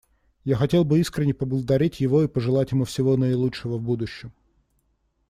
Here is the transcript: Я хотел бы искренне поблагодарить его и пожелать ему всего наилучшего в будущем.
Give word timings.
Я 0.45 0.55
хотел 0.55 0.83
бы 0.83 0.99
искренне 0.99 1.31
поблагодарить 1.31 1.99
его 1.99 2.23
и 2.23 2.27
пожелать 2.27 2.71
ему 2.71 2.85
всего 2.85 3.17
наилучшего 3.17 3.77
в 3.77 3.83
будущем. 3.83 4.33